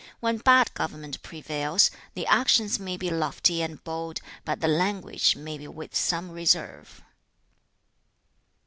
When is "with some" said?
5.67-6.31